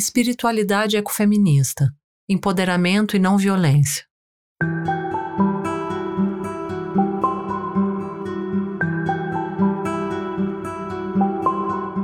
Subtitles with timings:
[0.00, 1.92] Espiritualidade ecofeminista,
[2.26, 4.02] empoderamento e não violência.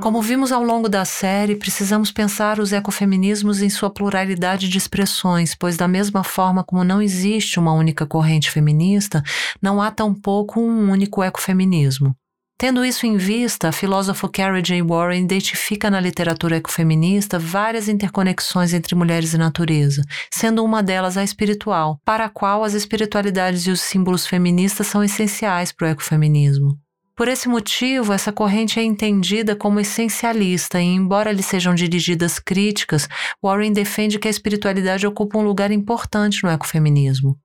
[0.03, 5.55] Como vimos ao longo da série, precisamos pensar os ecofeminismos em sua pluralidade de expressões,
[5.55, 9.23] pois, da mesma forma como não existe uma única corrente feminista,
[9.61, 12.15] não há tampouco um único ecofeminismo.
[12.59, 14.83] Tendo isso em vista, a filósofa Carrie J.
[14.83, 21.23] Warren identifica na literatura ecofeminista várias interconexões entre mulheres e natureza, sendo uma delas a
[21.23, 26.79] espiritual, para a qual as espiritualidades e os símbolos feministas são essenciais para o ecofeminismo.
[27.15, 33.07] Por esse motivo, essa corrente é entendida como essencialista e, embora lhe sejam dirigidas críticas,
[33.43, 37.39] Warren defende que a espiritualidade ocupa um lugar importante no ecofeminismo.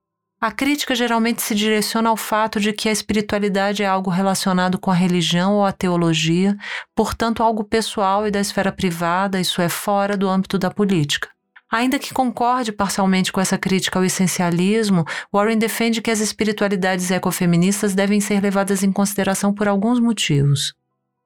[0.44, 4.90] A crítica geralmente se direciona ao fato de que a espiritualidade é algo relacionado com
[4.90, 6.58] a religião ou a teologia,
[6.96, 11.30] portanto, algo pessoal e da esfera privada, isso é fora do âmbito da política.
[11.72, 17.94] Ainda que concorde parcialmente com essa crítica ao essencialismo, Warren defende que as espiritualidades ecofeministas
[17.94, 20.74] devem ser levadas em consideração por alguns motivos.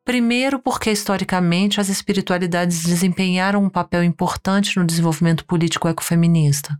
[0.04, 6.78] Primeiro, porque historicamente as espiritualidades desempenharam um papel importante no desenvolvimento político ecofeminista.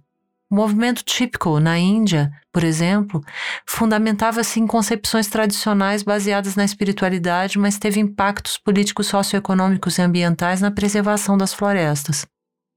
[0.50, 3.20] O movimento típico na Índia, por exemplo,
[3.68, 10.70] fundamentava-se em concepções tradicionais baseadas na espiritualidade, mas teve impactos políticos, socioeconômicos e ambientais na
[10.70, 12.28] preservação das florestas.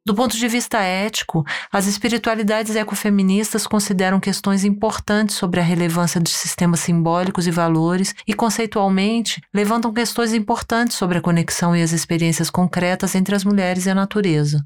[0.07, 6.31] Do ponto de vista ético, as espiritualidades ecofeministas consideram questões importantes sobre a relevância de
[6.31, 12.49] sistemas simbólicos e valores e, conceitualmente, levantam questões importantes sobre a conexão e as experiências
[12.49, 14.65] concretas entre as mulheres e a natureza.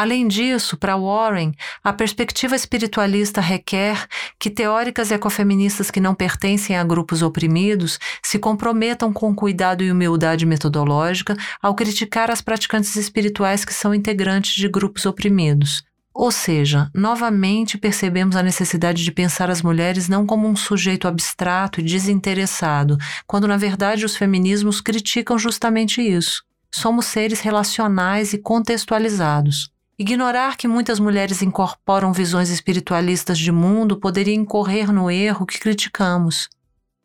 [0.00, 1.52] Além disso, para Warren,
[1.84, 4.06] a perspectiva espiritualista requer
[4.38, 10.46] que teóricas ecofeministas que não pertencem a grupos oprimidos se comprometam com cuidado e humildade
[10.46, 15.84] metodológica ao criticar as praticantes espirituais que são integrantes de grupos oprimidos.
[16.14, 21.78] Ou seja, novamente percebemos a necessidade de pensar as mulheres não como um sujeito abstrato
[21.78, 22.96] e desinteressado,
[23.26, 26.42] quando na verdade os feminismos criticam justamente isso.
[26.72, 29.70] Somos seres relacionais e contextualizados.
[30.00, 36.48] Ignorar que muitas mulheres incorporam visões espiritualistas de mundo poderia incorrer no erro que criticamos.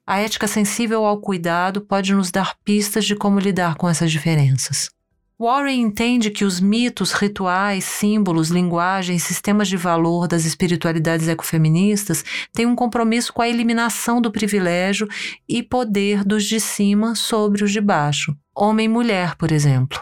[0.07, 4.89] A ética sensível ao cuidado pode nos dar pistas de como lidar com essas diferenças.
[5.37, 12.23] Warren entende que os mitos, rituais, símbolos, linguagem, sistemas de valor das espiritualidades ecofeministas
[12.53, 15.05] têm um compromisso com a eliminação do privilégio
[15.49, 20.01] e poder dos de cima sobre os de baixo, homem e mulher, por exemplo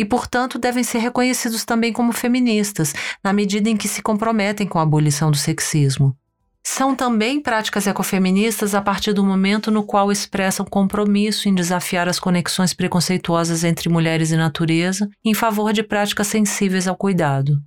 [0.00, 4.78] e, portanto, devem ser reconhecidos também como feministas, na medida em que se comprometem com
[4.78, 6.16] a abolição do sexismo.
[6.64, 12.18] São também práticas ecofeministas a partir do momento no qual expressam compromisso em desafiar as
[12.18, 17.60] conexões preconceituosas entre mulheres e natureza em favor de práticas sensíveis ao cuidado.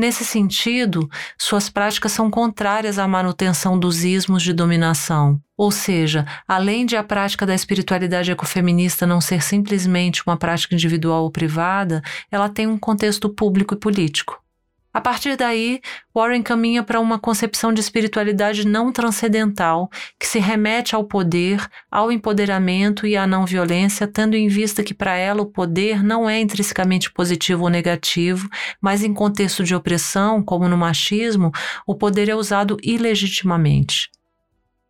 [0.00, 6.86] Nesse sentido, suas práticas são contrárias à manutenção dos ismos de dominação, ou seja, além
[6.86, 12.00] de a prática da espiritualidade ecofeminista não ser simplesmente uma prática individual ou privada,
[12.30, 14.39] ela tem um contexto público e político.
[14.92, 15.80] A partir daí,
[16.12, 22.10] Warren caminha para uma concepção de espiritualidade não transcendental, que se remete ao poder, ao
[22.10, 26.40] empoderamento e à não violência, tendo em vista que para ela o poder não é
[26.40, 28.48] intrinsecamente positivo ou negativo,
[28.80, 31.52] mas em contexto de opressão, como no machismo,
[31.86, 34.10] o poder é usado ilegitimamente.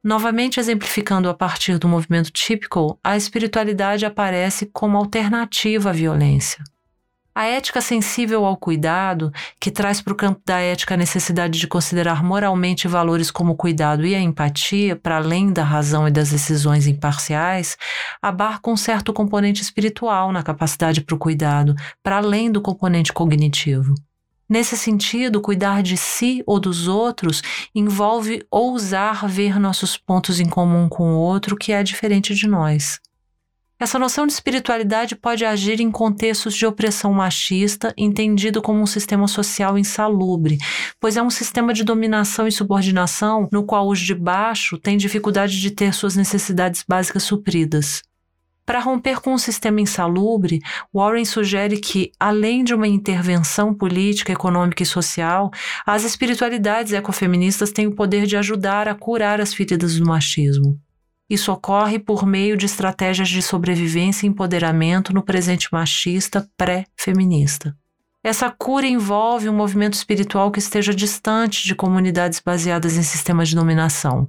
[0.03, 6.65] Novamente exemplificando a partir do movimento típico, a espiritualidade aparece como alternativa à violência.
[7.33, 11.69] A ética sensível ao cuidado, que traz para o campo da ética a necessidade de
[11.69, 16.31] considerar moralmente valores como o cuidado e a empatia, para além da razão e das
[16.31, 17.77] decisões imparciais,
[18.21, 23.95] abarca um certo componente espiritual na capacidade para o cuidado, para além do componente cognitivo.
[24.49, 27.41] Nesse sentido, cuidar de si ou dos outros
[27.73, 32.99] envolve ousar ver nossos pontos em comum com o outro que é diferente de nós.
[33.81, 39.27] Essa noção de espiritualidade pode agir em contextos de opressão machista, entendido como um sistema
[39.27, 40.59] social insalubre,
[41.01, 45.59] pois é um sistema de dominação e subordinação no qual os de baixo têm dificuldade
[45.59, 48.03] de ter suas necessidades básicas supridas.
[48.67, 50.61] Para romper com um sistema insalubre,
[50.95, 55.51] Warren sugere que, além de uma intervenção política, econômica e social,
[55.87, 60.79] as espiritualidades ecofeministas têm o poder de ajudar a curar as feridas do machismo.
[61.31, 67.77] Isso ocorre por meio de estratégias de sobrevivência e empoderamento no presente machista pré-feminista.
[68.23, 73.55] Essa cura envolve um movimento espiritual que esteja distante de comunidades baseadas em sistemas de
[73.55, 74.29] dominação.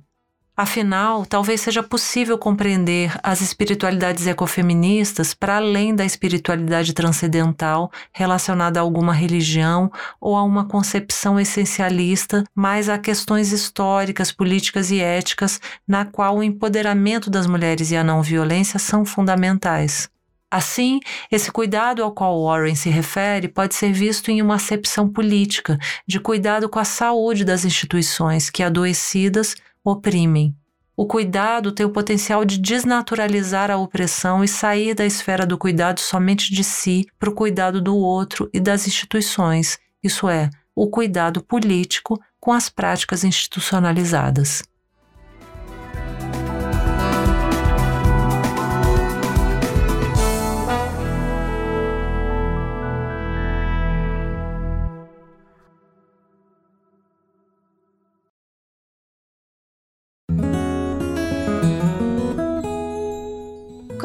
[0.62, 8.84] Afinal, talvez seja possível compreender as espiritualidades ecofeministas para além da espiritualidade transcendental relacionada a
[8.84, 16.06] alguma religião ou a uma concepção essencialista, mas a questões históricas, políticas e éticas, na
[16.06, 20.12] qual o empoderamento das mulheres e a não violência são fundamentais.
[20.52, 21.00] Assim,
[21.32, 26.20] esse cuidado ao qual Warren se refere pode ser visto em uma acepção política de
[26.20, 30.56] cuidado com a saúde das instituições que, adoecidas, oprimem.
[30.96, 36.00] O cuidado tem o potencial de desnaturalizar a opressão e sair da esfera do cuidado
[36.00, 41.44] somente de si para o cuidado do outro e das instituições, isso é, o cuidado
[41.44, 44.64] político com as práticas institucionalizadas.